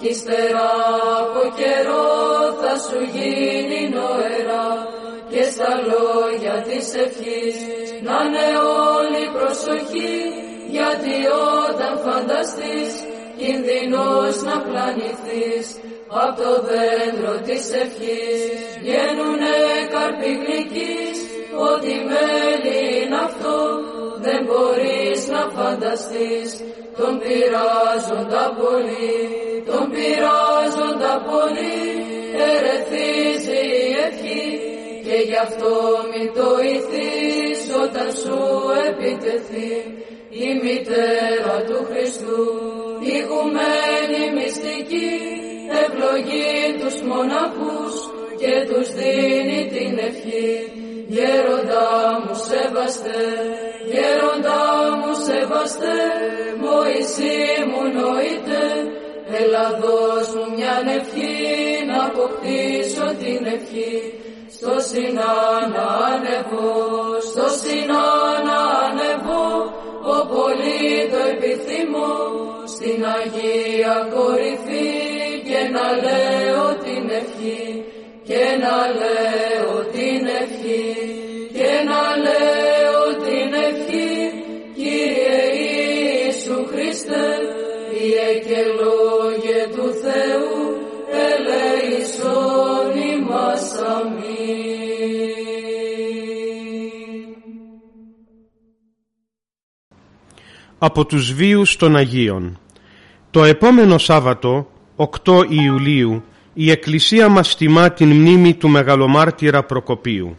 κι 0.00 0.08
ύστερα 0.14 0.70
από 1.20 1.42
καιρό 1.60 2.08
θα 2.60 2.72
σου 2.86 3.00
γίνει 3.16 3.80
νοερά 3.96 4.68
και 5.32 5.42
στα 5.52 5.70
λόγια 5.90 6.56
της 6.68 6.86
ευχής 7.04 7.56
να 8.06 8.16
είναι 8.24 8.48
όλη 8.94 9.22
προσοχή 9.36 10.45
γιατί 10.76 11.16
όταν 11.68 11.92
φανταστείς 12.04 12.92
κινδυνός 13.40 14.34
να 14.48 14.56
πλανηθείς 14.66 15.66
Απ' 16.24 16.36
το 16.40 16.52
δέντρο 16.68 17.34
της 17.46 17.64
ευχής 17.82 18.40
βγαίνουνε 18.82 19.56
καρποί 19.92 20.32
γλυκείς 20.42 21.18
Ό,τι 21.70 21.94
μέλι 22.10 22.80
είναι 22.98 23.18
αυτό 23.28 23.56
δεν 24.26 24.40
μπορείς 24.46 25.28
να 25.28 25.42
φανταστείς. 25.56 26.50
Τον 26.98 27.18
πειράζοντα 27.22 28.44
πολύ, 28.60 29.14
τον 29.66 29.84
πειράζοντα 29.92 31.14
πολύ 31.30 31.80
Ερεθίζει 32.48 33.62
η 33.82 33.92
ευχή 34.06 34.46
και 35.06 35.16
γι' 35.28 35.40
αυτό 35.48 35.72
μη 36.10 36.24
το 36.38 36.48
ηθείς 36.74 37.60
όταν 37.84 38.08
σου 38.20 38.38
επιτεθεί 38.88 39.72
η 40.44 40.48
μητέρα 40.62 41.56
του 41.66 41.78
Χριστού, 41.88 42.42
ηγουμένη 43.14 44.22
μυστική, 44.36 45.12
ευλογεί 45.82 46.58
τους 46.80 46.96
μοναχούς 47.08 47.94
και 48.40 48.54
τους 48.68 48.88
δίνει 48.98 49.60
την 49.74 49.98
ευχή. 50.08 50.50
Γέροντα 51.14 51.88
μου 52.22 52.34
σεβαστέ, 52.48 53.24
γέροντα 53.92 54.60
μου 54.98 55.12
σεβαστέ, 55.28 56.00
Μωυσή 56.62 57.38
μου 57.68 57.82
νοείται, 57.96 58.64
έλα 59.40 59.66
δώσ' 59.80 60.34
μου 60.34 60.44
μια 60.56 60.76
ευχή 60.98 61.36
να 61.88 61.98
αποκτήσω 62.08 63.06
την 63.22 63.40
ευχή. 63.56 63.96
Στο 64.56 64.74
Σινά 64.88 65.34
να 65.74 65.86
ανεβώ, 66.12 66.74
στο 67.30 67.46
Σινά 67.60 68.35
στην 72.86 73.04
Αγία 73.18 73.96
κορυφή 74.14 74.90
και 75.48 75.60
να 75.74 75.86
λέω 76.04 76.64
την 76.86 77.04
ευχή, 77.20 77.84
και 78.28 78.44
να 78.64 78.76
λέω 79.00 79.72
την 79.96 80.22
ευχή, 80.42 80.86
και 81.58 81.72
να 81.90 82.02
λέω 82.26 83.02
την 83.26 83.50
ευχή, 83.68 84.14
Κύριε 84.74 85.38
Ιησού 85.62 86.58
Χριστέ, 86.70 87.28
Ιε 88.02 88.30
και 88.46 88.60
Λόγε 88.80 89.60
του 89.74 89.86
Θεού, 90.02 90.56
ελέησον 91.28 92.90
ημάς 93.12 93.74
Από 100.78 101.06
τους 101.06 101.32
βίους 101.32 101.76
των 101.76 101.96
Αγίων 101.96 102.60
Το 103.30 103.44
επόμενο 103.44 103.98
Σάββατο, 103.98 104.70
8 104.96 105.44
Ιουλίου, 105.48 106.24
η 106.54 106.70
Εκκλησία 106.70 107.28
μας 107.28 107.56
τιμά 107.56 107.90
την 107.90 108.12
μνήμη 108.12 108.54
του 108.54 108.68
Μεγαλομάρτυρα 108.68 109.62
Προκοπίου. 109.62 110.36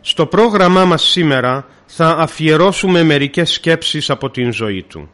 Στο 0.00 0.26
πρόγραμμά 0.26 0.84
μας 0.84 1.02
σήμερα 1.02 1.66
θα 1.86 2.08
αφιερώσουμε 2.08 3.02
μερικές 3.02 3.50
σκέψεις 3.52 4.10
από 4.10 4.30
την 4.30 4.52
ζωή 4.52 4.82
του. 4.82 5.10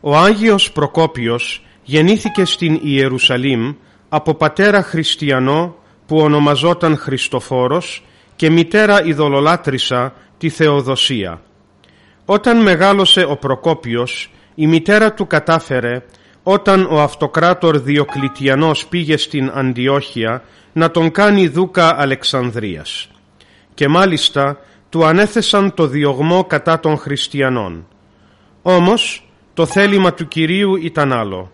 Ο 0.00 0.16
Άγιος 0.16 0.72
Προκόπιος 0.72 1.64
γεννήθηκε 1.82 2.44
στην 2.44 2.80
Ιερουσαλήμ 2.82 3.74
από 4.08 4.34
πατέρα 4.34 4.82
χριστιανό 4.82 5.76
που 6.06 6.16
ονομαζόταν 6.16 6.96
Χριστοφόρος 6.96 8.04
και 8.36 8.50
μητέρα 8.50 9.04
ειδωλολάτρησα 9.04 10.14
τη 10.38 10.48
Θεοδοσία. 10.48 11.42
Όταν 12.24 12.62
μεγάλωσε 12.62 13.26
ο 13.28 13.36
Προκόπιος, 13.36 14.30
η 14.58 14.66
μητέρα 14.66 15.12
του 15.12 15.26
κατάφερε 15.26 16.02
όταν 16.42 16.86
ο 16.90 17.00
αυτοκράτορ 17.00 17.78
Διοκλητιανός 17.78 18.86
πήγε 18.86 19.16
στην 19.16 19.50
Αντιόχεια 19.54 20.42
να 20.72 20.90
τον 20.90 21.10
κάνει 21.10 21.48
δούκα 21.48 22.00
Αλεξανδρίας. 22.00 23.10
Και 23.74 23.88
μάλιστα 23.88 24.58
του 24.88 25.04
ανέθεσαν 25.04 25.74
το 25.74 25.86
διωγμό 25.86 26.44
κατά 26.44 26.80
των 26.80 26.96
χριστιανών. 26.96 27.86
Όμως 28.62 29.30
το 29.54 29.66
θέλημα 29.66 30.14
του 30.14 30.28
Κυρίου 30.28 30.76
ήταν 30.76 31.12
άλλο. 31.12 31.50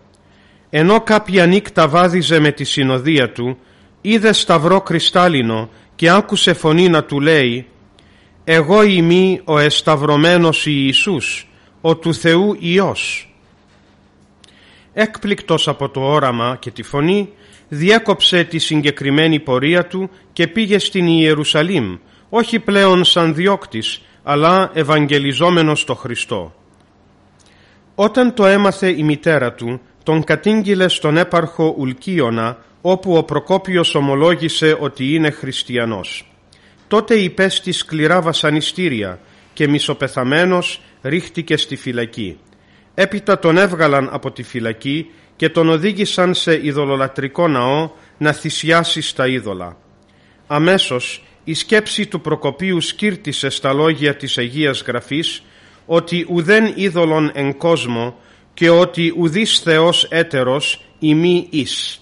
Ενώ 0.69 1.01
κάποια 1.01 1.45
νύχτα 1.45 1.87
βάδιζε 1.87 2.39
με 2.39 2.51
τη 2.51 2.63
συνοδεία 2.63 3.31
του, 3.31 3.57
είδε 4.01 4.33
σταυρό 4.33 4.81
κρυστάλλινο 4.81 5.69
και 5.95 6.09
άκουσε 6.09 6.53
φωνή 6.53 6.89
να 6.89 7.03
του 7.03 7.19
λέει 7.19 7.67
«Εγώ 8.43 8.83
είμαι 8.83 9.41
ο 9.43 9.59
εσταυρωμένος 9.59 10.65
Ιησούς, 10.65 11.47
ο 11.85 11.95
του 11.95 12.13
Θεού 12.13 12.55
Υιός». 12.59 13.33
Έκπληκτος 14.93 15.67
από 15.67 15.89
το 15.89 15.99
όραμα 15.99 16.57
και 16.59 16.71
τη 16.71 16.83
φωνή, 16.83 17.29
διέκοψε 17.69 18.43
τη 18.43 18.59
συγκεκριμένη 18.59 19.39
πορεία 19.39 19.87
του 19.87 20.09
και 20.33 20.47
πήγε 20.47 20.79
στην 20.79 21.07
Ιερουσαλήμ, 21.07 21.97
όχι 22.29 22.59
πλέον 22.59 23.03
σαν 23.03 23.35
διώκτης, 23.35 24.01
αλλά 24.23 24.71
ευαγγελιζόμενος 24.73 25.85
το 25.85 25.95
Χριστό. 25.95 26.53
Όταν 27.95 28.33
το 28.33 28.45
έμαθε 28.45 28.89
η 28.89 29.03
μητέρα 29.03 29.53
του, 29.53 29.81
τον 30.03 30.23
κατήγγειλε 30.23 30.87
στον 30.87 31.17
έπαρχο 31.17 31.75
Ουλκίωνα, 31.77 32.57
όπου 32.81 33.17
ο 33.17 33.23
Προκόπιος 33.23 33.95
ομολόγησε 33.95 34.77
ότι 34.79 35.13
είναι 35.13 35.29
χριστιανός. 35.29 36.31
Τότε 36.87 37.15
υπέστη 37.15 37.71
σκληρά 37.71 38.21
βασανιστήρια 38.21 39.19
και 39.53 39.67
μισοπεθαμένος 39.67 40.81
ρίχτηκε 41.03 41.57
στη 41.57 41.75
φυλακή. 41.75 42.37
Έπειτα 42.93 43.39
τον 43.39 43.57
έβγαλαν 43.57 44.09
από 44.11 44.31
τη 44.31 44.43
φυλακή 44.43 45.09
και 45.35 45.49
τον 45.49 45.69
οδήγησαν 45.69 46.33
σε 46.33 46.65
ειδωλολατρικό 46.65 47.47
ναό 47.47 47.89
να 48.17 48.31
θυσιάσει 48.31 49.01
στα 49.01 49.27
είδωλα. 49.27 49.77
Αμέσως 50.47 51.23
η 51.43 51.53
σκέψη 51.53 52.05
του 52.05 52.21
Προκοπίου 52.21 52.81
σκύρτησε 52.81 53.49
στα 53.49 53.73
λόγια 53.73 54.15
της 54.15 54.37
Αγίας 54.37 54.83
Γραφής 54.87 55.43
ότι 55.85 56.25
ουδέν 56.29 56.73
είδωλον 56.75 57.31
εν 57.33 57.57
κόσμο 57.57 58.15
και 58.53 58.69
ότι 58.69 59.13
ουδής 59.17 59.59
Θεός 59.59 60.07
έτερος 60.09 60.85
ημί 60.99 61.47
εις. 61.49 62.01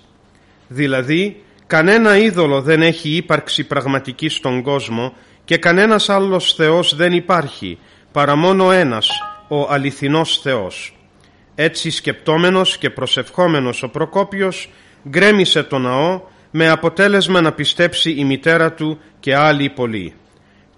Δηλαδή 0.68 1.44
κανένα 1.68 2.18
είδωλο 2.18 2.62
δεν 2.62 2.82
έχει 2.82 3.10
ύπαρξη 3.10 3.64
πραγματικής 3.64 4.34
στον 4.34 4.62
κόσμο 4.62 5.14
και 5.46 5.58
κανένας 5.58 6.10
άλλος 6.10 6.54
Θεός 6.54 6.96
δεν 6.96 7.14
υπάρχει 7.14 7.78
παρά 8.12 8.36
μόνο 8.36 8.72
ένας, 8.72 9.10
ο 9.48 9.68
αληθινός 9.70 10.38
Θεός. 10.38 10.96
Έτσι 11.56 11.90
σκεπτόμενος 11.90 12.78
και 12.78 12.90
προσευχόμενος 12.90 13.84
ο 13.84 13.90
Προκόπιος 13.90 14.70
γκρέμισε 15.10 15.64
το 15.64 15.78
ναό 15.78 16.22
με 16.52 16.70
αποτέλεσμα 16.70 17.42
να 17.42 17.52
πιστέψει 17.52 18.12
η 18.12 18.24
μητέρα 18.24 18.74
του 18.74 19.00
και 19.20 19.36
άλλοι 19.36 19.70
πολλοί. 19.70 20.14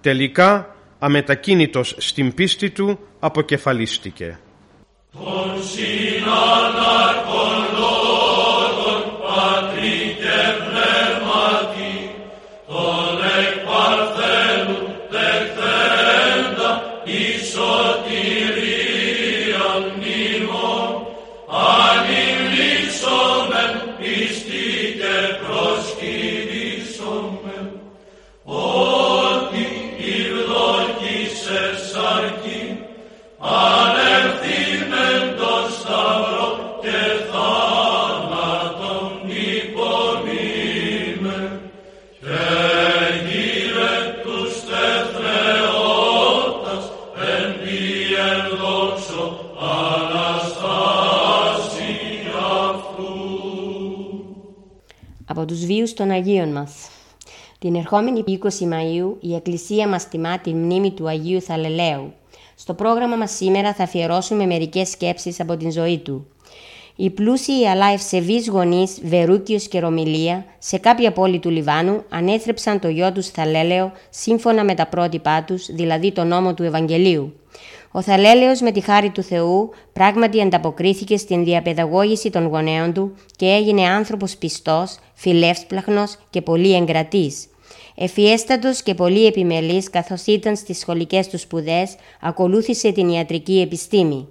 Τελικά, 0.02 0.76
αμετακίνητος 1.00 1.96
στην 1.98 2.34
πίστη 2.34 2.70
του, 2.70 3.00
αποκεφαλίστηκε. 3.20 4.40
από 7.10 7.63
ερχόμενη 57.96 58.40
20 58.44 58.48
Μαΐου 58.48 59.16
η 59.20 59.36
Εκκλησία 59.36 59.88
μας 59.88 60.08
τιμά 60.08 60.40
τη 60.40 60.54
μνήμη 60.54 60.92
του 60.92 61.08
Αγίου 61.08 61.42
Θαλελαίου. 61.42 62.14
Στο 62.56 62.74
πρόγραμμα 62.74 63.16
μας 63.16 63.32
σήμερα 63.32 63.74
θα 63.74 63.84
αφιερώσουμε 63.84 64.46
μερικές 64.46 64.90
σκέψεις 64.90 65.40
από 65.40 65.58
την 65.58 65.72
ζωή 65.72 65.98
του. 65.98 66.28
Οι 66.96 67.10
πλούσιοι 67.10 67.68
αλλά 67.68 67.86
ευσεβείς 67.86 68.50
γονείς 68.50 69.02
Βερούκιος 69.04 69.68
και 69.68 69.80
Ρωμιλία 69.80 70.46
σε 70.60 70.78
κάποια 70.78 71.12
πόλη 71.12 71.40
του 71.40 71.50
Λιβάνου 71.50 72.04
ανέθρεψαν 72.10 72.80
το 72.80 72.88
γιο 72.88 73.12
τους 73.12 73.28
Θαλέλεο 73.28 73.92
σύμφωνα 74.10 74.64
με 74.64 74.74
τα 74.74 74.88
πρότυπά 74.88 75.44
τους, 75.44 75.66
δηλαδή 75.66 76.12
το 76.12 76.24
νόμο 76.24 76.54
του 76.54 76.64
Ευαγγελίου. 76.64 77.34
Ο 77.92 78.02
Θαλέλεος 78.02 78.62
με 78.62 78.72
τη 78.72 78.80
χάρη 78.80 79.10
του 79.10 79.24
Θεού 79.24 79.70
πράγματι 79.94 80.42
ανταποκρίθηκε 80.42 81.18
στην 81.18 81.44
διαπαιδαγώγηση 81.44 82.30
των 82.30 82.48
γονέων 82.48 82.94
του 82.94 83.14
και 83.36 83.46
έγινε 83.46 83.88
άνθρωπος 83.88 84.36
πιστός, 84.36 84.98
φιλεύσπλαχνος 85.14 86.18
και 86.30 86.42
πολύ 86.42 86.76
εγκρατής. 86.76 87.48
Εφιέστατος 87.96 88.84
και 88.84 88.94
πολύ 88.94 89.26
επιμελής 89.26 89.90
καθώς 89.90 90.26
ήταν 90.26 90.56
στις 90.56 90.78
σχολικές 90.80 91.28
του 91.28 91.38
σπουδές, 91.38 91.96
ακολούθησε 92.22 92.92
την 92.92 93.10
ιατρική 93.10 93.60
επιστήμη. 93.60 94.28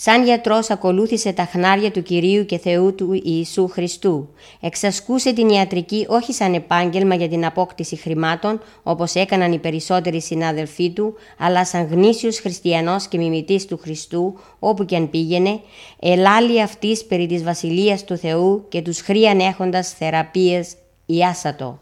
Σαν 0.00 0.24
γιατρός 0.24 0.70
ακολούθησε 0.70 1.32
τα 1.32 1.44
χνάρια 1.44 1.90
του 1.90 2.02
Κυρίου 2.02 2.44
και 2.44 2.58
Θεού 2.58 2.94
του 2.94 3.20
Ιησού 3.22 3.68
Χριστού. 3.68 4.28
Εξασκούσε 4.60 5.32
την 5.32 5.48
ιατρική 5.48 6.06
όχι 6.08 6.32
σαν 6.32 6.54
επάγγελμα 6.54 7.14
για 7.14 7.28
την 7.28 7.44
απόκτηση 7.44 7.96
χρημάτων, 7.96 8.60
όπως 8.82 9.14
έκαναν 9.14 9.52
οι 9.52 9.58
περισσότεροι 9.58 10.20
συνάδελφοί 10.20 10.90
του, 10.90 11.14
αλλά 11.38 11.64
σαν 11.64 11.88
γνήσιος 11.90 12.38
χριστιανός 12.38 13.08
και 13.08 13.18
μιμητής 13.18 13.66
του 13.66 13.78
Χριστού, 13.78 14.38
όπου 14.58 14.84
και 14.84 14.96
αν 14.96 15.10
πήγαινε, 15.10 15.60
ελάλη 16.00 16.62
αυτής 16.62 17.04
περί 17.04 17.26
της 17.26 17.42
Βασιλείας 17.42 18.04
του 18.04 18.16
Θεού 18.16 18.64
και 18.68 18.82
τους 18.82 19.00
χρίαν 19.00 19.40
έχοντας 19.40 19.92
θεραπείες 19.92 20.74
ιάσατο. 21.06 21.78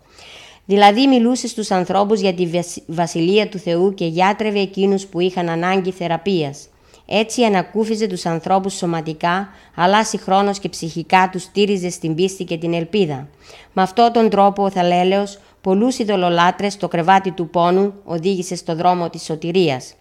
Δηλαδή 0.66 1.06
μιλούσες 1.06 1.50
στους 1.50 1.70
ανθρώπους 1.70 2.20
για 2.20 2.34
τη 2.34 2.48
Βασιλεία 2.86 3.48
του 3.48 3.58
Θεού 3.58 3.94
και 3.94 4.06
γιάτρευε 4.06 4.60
εκείνους 4.60 5.06
που 5.06 5.20
είχαν 5.20 5.48
ανάγκη 5.48 5.90
θεραπείας. 5.90 6.68
Έτσι 7.06 7.44
ανακούφιζε 7.44 8.06
τους 8.06 8.26
ανθρώπους 8.26 8.74
σωματικά, 8.74 9.48
αλλά 9.74 10.04
συγχρόνως 10.04 10.58
και 10.58 10.68
ψυχικά 10.68 11.28
τους 11.32 11.42
στήριζε 11.42 11.90
στην 11.90 12.14
πίστη 12.14 12.44
και 12.44 12.58
την 12.58 12.74
ελπίδα. 12.74 13.28
Με 13.72 13.82
αυτόν 13.82 14.12
τον 14.12 14.30
τρόπο 14.30 14.62
ο 14.62 14.70
Θαλέλεος 14.70 15.38
πολλούς 15.60 15.98
ειδωλολάτρες 15.98 16.72
στο 16.72 16.88
κρεβάτι 16.88 17.30
του 17.30 17.48
πόνου 17.48 17.92
οδήγησε 18.04 18.56
στο 18.56 18.74
δρόμο 18.74 19.10
της 19.10 19.22
σωτηρίας. 19.22 19.94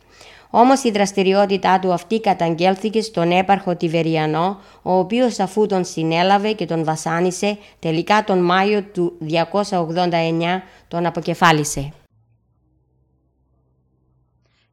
Όμως 0.58 0.84
η 0.84 0.92
δραστηριότητά 0.92 1.80
του 1.80 1.94
αυτή 1.94 2.20
καταγγέλθηκε 2.20 3.02
στον 3.02 3.32
έπαρχο 3.32 3.76
Τιβεριανό, 3.76 4.60
ο 4.82 4.98
οποίος 4.98 5.40
αφού 5.40 5.66
τον 5.66 5.86
συνέλαβε 5.86 6.52
και 6.52 6.66
τον 6.66 6.84
βασάνισε, 6.84 7.58
τελικά 7.80 8.24
τον 8.24 8.40
Μάιο 8.40 8.84
του 8.84 9.18
289 9.30 10.62
τον 10.88 11.06
αποκεφάλισε. 11.06 11.94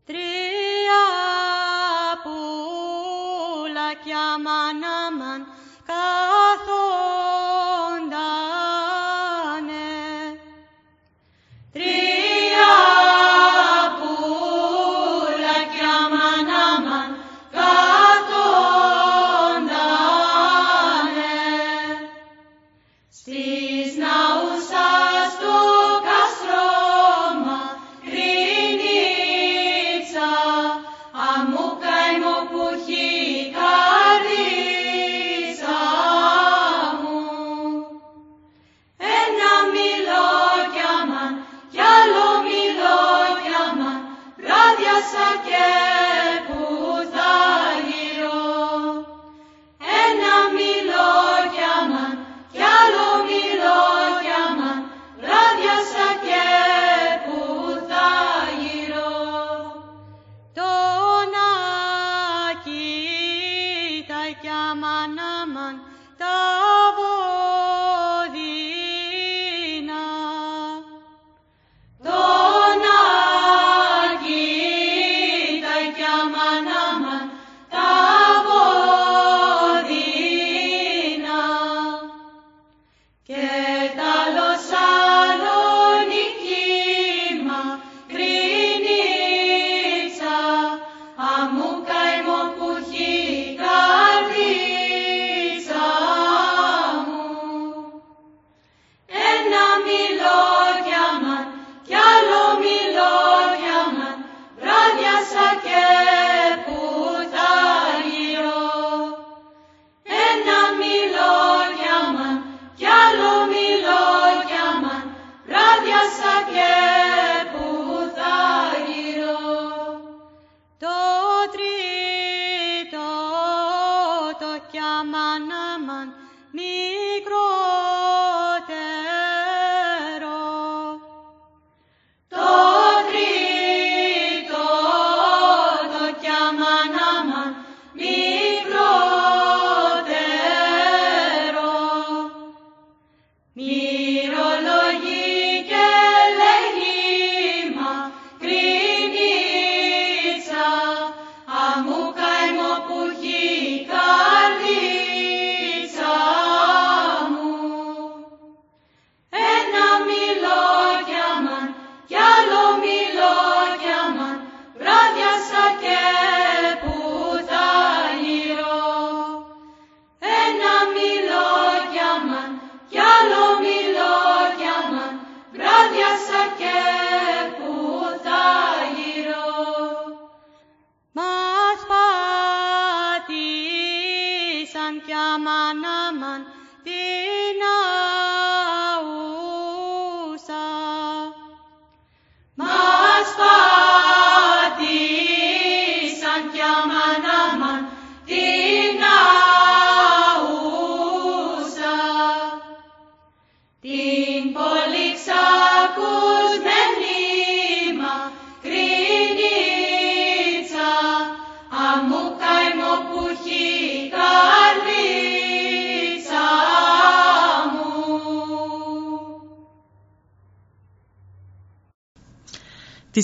Τρία 0.07 1.05
πουλάκια 2.23 4.25
μαν 4.45 4.83
αμαν 5.07 5.47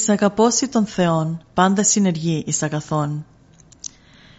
Της 0.09 0.16
αγαπώση 0.16 0.68
των 0.68 0.87
Θεών 0.87 1.44
πάντα 1.55 1.83
συνεργεί 1.83 2.42
εις 2.47 2.62
αγαθών. 2.62 3.27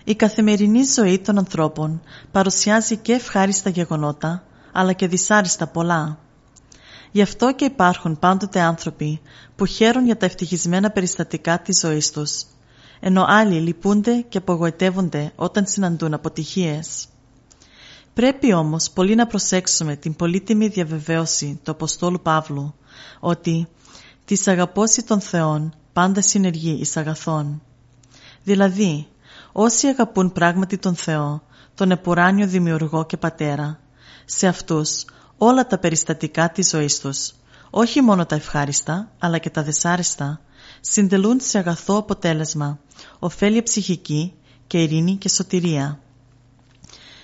Η 0.04 0.16
καθημερινή 0.16 0.84
ζωή 0.84 1.20
των 1.20 1.38
ανθρώπων 1.38 2.02
παρουσιάζει 2.32 2.98
και 2.98 3.14
ευχάριστα 3.14 3.70
γεγονότα, 3.70 4.44
αλλά 4.72 4.94
και 4.94 5.08
δυσάριστα 5.08 5.68
πολλά. 5.68 6.18
Γι' 7.12 7.22
αυτό 7.22 7.54
και 7.54 7.66
υπάρχουν 7.66 8.20
πάντοτε 8.20 8.60
άνθρωποι 8.60 9.22
που 9.56 9.66
χαίρουν 9.66 10.06
για 10.06 10.18
τα 10.18 10.26
ευτυχισμένα 10.26 10.90
περιστατικά 10.90 11.60
της 11.60 11.80
ζωής 11.80 12.12
τους, 12.12 12.46
ενώ 13.00 13.26
άλλοι 13.28 13.60
λυπούνται 13.60 14.26
και 14.30 14.38
απογοητεύονται 14.38 15.32
όταν 15.36 15.66
συναντούν 15.66 16.14
αποτυχίες. 16.14 17.08
Πρέπει 18.14 18.54
όμως 18.54 18.90
πολύ 18.90 19.16
να 19.16 19.28
προσέξουμε 19.28 19.96
την 19.96 20.16
πολύτιμη 20.16 20.68
διαβεβαίωση 20.68 21.60
του 21.64 21.72
Αποστόλου 21.72 22.22
Παύλου 22.22 22.74
ότι 23.20 23.68
«της 24.30 24.48
αγαπώση 24.48 25.04
των 25.04 25.22
Θεών 25.22 25.74
πάντα 25.94 26.22
συνεργεί 26.22 26.78
εις 26.80 26.98
αγαθών». 26.98 27.62
Δηλαδή, 28.44 29.08
όσοι 29.52 29.88
αγαπούν 29.88 30.32
πράγματι 30.32 30.78
τον 30.78 30.96
Θεό, 30.96 31.42
τον 31.76 31.92
επουράνιο 31.92 32.48
δημιουργό 32.48 33.06
και 33.06 33.18
πατέρα, 33.18 33.80
σε 34.26 34.48
αυτούς 34.48 35.06
όλα 35.38 35.68
τα 35.68 35.78
περιστατικά 35.78 36.50
της 36.50 36.70
ζωής 36.70 37.00
τους, 37.00 37.32
όχι 37.70 38.02
μόνο 38.02 38.26
τα 38.26 38.36
ευχάριστα, 38.36 39.12
αλλά 39.20 39.38
και 39.38 39.50
τα 39.50 39.64
δεσάριστα, 39.64 40.42
συντελούν 40.82 41.40
σε 41.40 41.58
αγαθό 41.58 41.98
αποτέλεσμα, 41.98 42.80
ωφέλεια 43.20 43.64
ψυχική 43.64 44.34
και 44.68 44.82
ειρήνη 44.82 45.16
και 45.16 45.30
σωτηρία. 45.30 46.00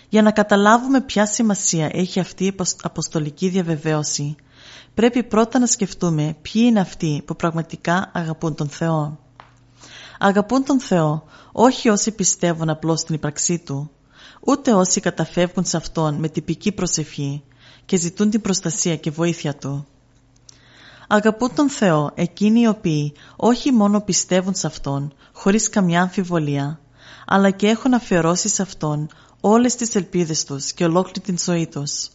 Για 0.09 0.21
να 0.21 0.31
καταλάβουμε 0.31 1.01
ποια 1.01 1.25
σημασία 1.25 1.89
έχει 1.91 2.19
αυτή 2.19 2.45
η 2.45 2.55
αποστολική 2.81 3.49
διαβεβαίωση, 3.49 4.35
πρέπει 4.95 5.23
πρώτα 5.23 5.59
να 5.59 5.65
σκεφτούμε 5.65 6.35
ποιοι 6.41 6.61
είναι 6.65 6.79
αυτοί 6.79 7.21
που 7.25 7.35
πραγματικά 7.35 8.11
αγαπούν 8.13 8.55
τον 8.55 8.69
Θεό. 8.69 9.19
Αγαπούν 10.19 10.63
τον 10.63 10.79
Θεό 10.79 11.23
όχι 11.51 11.89
όσοι 11.89 12.11
πιστεύουν 12.11 12.69
απλώς 12.69 12.99
στην 12.99 13.15
ύπαρξή 13.15 13.59
Του, 13.59 13.91
ούτε 14.39 14.73
όσοι 14.73 14.99
καταφεύγουν 14.99 15.65
σε 15.65 15.77
Αυτόν 15.77 16.15
με 16.15 16.29
τυπική 16.29 16.71
προσευχή 16.71 17.43
και 17.85 17.97
ζητούν 17.97 18.29
την 18.29 18.41
προστασία 18.41 18.95
και 18.95 19.11
βοήθεια 19.11 19.55
Του. 19.55 19.87
Αγαπούν 21.07 21.55
τον 21.55 21.69
Θεό 21.69 22.11
εκείνοι 22.15 22.59
οι 22.59 22.67
οποίοι 22.67 23.13
όχι 23.35 23.71
μόνο 23.71 24.01
πιστεύουν 24.01 24.55
σε 24.55 24.67
Αυτόν 24.67 25.13
χωρίς 25.33 25.69
καμιά 25.69 26.01
αμφιβολία, 26.01 26.79
αλλά 27.25 27.51
και 27.51 27.67
έχουν 27.67 27.93
αφιερώσει 27.93 28.49
σε 28.49 28.61
Αυτόν 28.61 29.09
όλες 29.41 29.75
τις 29.75 29.95
ελπίδες 29.95 30.43
τους 30.43 30.73
και 30.73 30.83
ολόκληρη 30.83 31.19
την 31.19 31.37
ζωή 31.39 31.67
τους. 31.67 32.09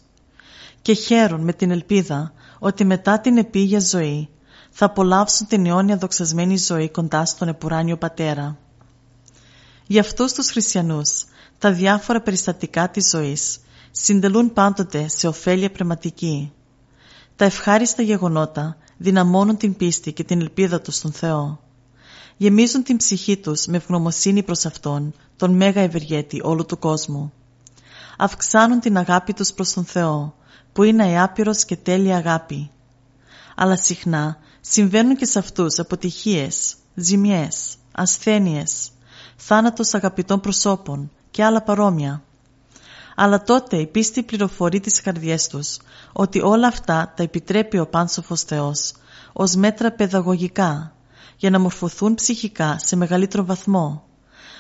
Και 0.83 0.93
χαίρουν 0.93 1.41
με 1.41 1.53
την 1.53 1.71
ελπίδα 1.71 2.33
ότι 2.63 2.85
μετά 2.85 3.21
την 3.21 3.37
επίγεια 3.37 3.81
ζωή 3.81 4.29
θα 4.71 4.85
απολαύσουν 4.87 5.47
την 5.47 5.67
αιώνια 5.67 5.97
δοξασμένη 5.97 6.57
ζωή 6.57 6.91
κοντά 6.91 7.25
στον 7.25 7.49
επουράνιο 7.49 7.97
Πατέρα. 7.97 8.59
Για 9.87 10.01
αυτούς 10.01 10.33
τους 10.33 10.51
χριστιανούς, 10.51 11.25
τα 11.59 11.73
διάφορα 11.73 12.21
περιστατικά 12.21 12.89
της 12.89 13.11
ζωής 13.11 13.61
συντελούν 13.91 14.53
πάντοτε 14.53 15.09
σε 15.09 15.27
ωφέλεια 15.27 15.71
πνευματική. 15.71 16.53
Τα 17.37 17.45
ευχάριστα 17.45 18.03
γεγονότα 18.03 18.77
δυναμώνουν 18.97 19.57
την 19.57 19.77
πίστη 19.77 20.13
και 20.13 20.25
την 20.25 20.41
ελπίδα 20.41 20.81
τους 20.81 20.97
στον 20.97 21.13
Θεό. 21.13 21.61
Γεμίζουν 22.37 22.83
την 22.83 22.97
ψυχή 22.97 23.37
τους 23.37 23.67
με 23.67 23.77
ευγνωμοσύνη 23.77 24.43
προς 24.43 24.67
Αυτόν, 24.67 25.15
τον 25.37 25.51
Μέγα 25.57 25.81
Ευεργέτη 25.81 26.41
όλου 26.43 26.67
του 26.67 26.79
κόσμου. 26.79 27.33
Αυξάνουν 28.19 28.81
την 28.81 28.97
αγάπη 28.97 29.33
τους 29.33 29.53
προς 29.53 29.73
τον 29.73 29.85
Θεό, 29.85 30.35
που 30.73 30.83
είναι 30.83 31.13
αιάπειρος 31.13 31.65
και 31.65 31.77
τέλεια 31.77 32.17
αγάπη. 32.17 32.71
Αλλά 33.57 33.77
συχνά 33.77 34.39
συμβαίνουν 34.61 35.17
και 35.17 35.25
σε 35.25 35.39
αυτούς 35.39 35.79
αποτυχίες, 35.79 36.75
ζημιές, 36.95 37.77
ασθένειες, 37.93 38.91
θάνατος 39.37 39.95
αγαπητών 39.95 40.41
προσώπων 40.41 41.11
και 41.31 41.45
άλλα 41.45 41.63
παρόμοια. 41.63 42.23
Αλλά 43.15 43.43
τότε 43.43 43.77
η 43.77 43.87
πίστη 43.87 44.23
πληροφορεί 44.23 44.81
τις 44.81 45.01
καρδιές 45.01 45.47
τους 45.47 45.79
ότι 46.13 46.41
όλα 46.41 46.67
αυτά 46.67 47.13
τα 47.17 47.23
επιτρέπει 47.23 47.79
ο 47.79 47.87
Πάνσοφος 47.87 48.43
Θεός 48.43 48.93
ως 49.33 49.55
μέτρα 49.55 49.93
παιδαγωγικά 49.93 50.95
για 51.37 51.51
να 51.51 51.59
μορφωθούν 51.59 52.15
ψυχικά 52.15 52.79
σε 52.79 52.97
μεγαλύτερο 52.97 53.45
βαθμό 53.45 54.05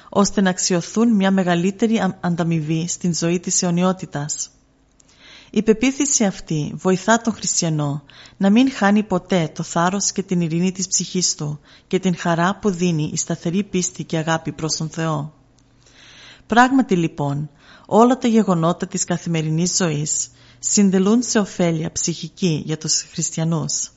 ώστε 0.08 0.40
να 0.40 0.50
αξιοθούν 0.50 1.14
μια 1.14 1.30
μεγαλύτερη 1.30 2.14
ανταμοιβή 2.20 2.88
στην 2.88 3.14
ζωή 3.14 3.40
της 3.40 3.62
αιωνιότητας. 3.62 4.50
Η 5.50 5.62
πεποίθηση 5.62 6.24
αυτή 6.24 6.72
βοηθά 6.74 7.20
τον 7.20 7.32
χριστιανό 7.32 8.02
να 8.36 8.50
μην 8.50 8.72
χάνει 8.72 9.02
ποτέ 9.02 9.50
το 9.54 9.62
θάρρος 9.62 10.12
και 10.12 10.22
την 10.22 10.40
ειρήνη 10.40 10.72
της 10.72 10.88
ψυχής 10.88 11.34
του 11.34 11.60
και 11.86 11.98
την 11.98 12.16
χαρά 12.16 12.58
που 12.58 12.70
δίνει 12.70 13.10
η 13.12 13.16
σταθερή 13.16 13.64
πίστη 13.64 14.04
και 14.04 14.16
αγάπη 14.16 14.52
προς 14.52 14.76
τον 14.76 14.88
Θεό. 14.90 15.32
Πράγματι 16.46 16.96
λοιπόν, 16.96 17.50
όλα 17.86 18.18
τα 18.18 18.28
γεγονότα 18.28 18.86
της 18.86 19.04
καθημερινής 19.04 19.76
ζωής 19.76 20.30
συντελούν 20.58 21.22
σε 21.22 21.38
ωφέλεια 21.38 21.92
ψυχική 21.92 22.62
για 22.66 22.78
τους 22.78 23.06
χριστιανούς. 23.12 23.90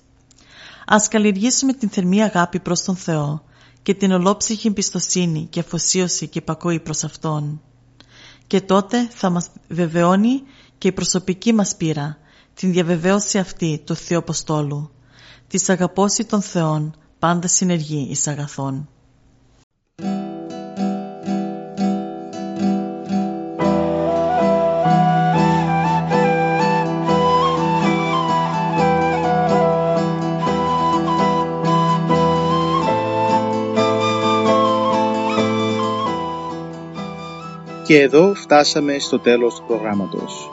Ας 0.85 1.07
καλλιεργήσουμε 1.07 1.73
την 1.73 1.89
θερμή 1.89 2.23
αγάπη 2.23 2.59
προς 2.59 2.83
τον 2.83 2.95
Θεό 2.95 3.43
και 3.81 3.93
την 3.93 4.11
ολόψυχη 4.11 4.67
εμπιστοσύνη 4.67 5.47
και 5.49 5.59
αφοσίωση 5.59 6.27
και 6.27 6.39
υπακούη 6.39 6.79
προς 6.79 7.03
Αυτόν. 7.03 7.61
Και 8.47 8.61
τότε 8.61 9.07
θα 9.11 9.29
μας 9.29 9.49
βεβαιώνει 9.67 10.41
και 10.83 10.89
η 10.89 10.91
προσωπική 10.91 11.53
μας 11.53 11.75
πείρα 11.75 12.17
την 12.53 12.71
διαβεβαίωση 12.71 13.37
αυτή 13.37 13.81
του 13.85 13.95
Θεού 13.95 14.17
Αποστόλου, 14.17 14.91
της 15.47 15.69
αγαπώση 15.69 16.25
των 16.25 16.41
Θεών 16.41 16.95
πάντα 17.19 17.47
συνεργεί 17.47 18.07
εις 18.09 18.27
αγαθών. 18.27 18.89
Και 37.83 38.01
εδώ 38.01 38.33
φτάσαμε 38.33 38.99
στο 38.99 39.19
τέλος 39.19 39.55
του 39.55 39.63
προγράμματος. 39.67 40.52